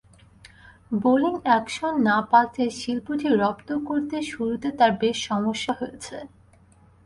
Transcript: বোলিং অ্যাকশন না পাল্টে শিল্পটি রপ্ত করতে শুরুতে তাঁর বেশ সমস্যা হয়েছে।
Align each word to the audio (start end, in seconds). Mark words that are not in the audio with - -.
বোলিং 1.01 1.35
অ্যাকশন 1.45 1.93
না 2.07 2.17
পাল্টে 2.29 2.65
শিল্পটি 2.79 3.27
রপ্ত 3.41 3.69
করতে 3.87 4.17
শুরুতে 4.31 4.67
তাঁর 4.77 4.91
বেশ 5.01 5.17
সমস্যা 5.29 5.73
হয়েছে। 5.79 6.17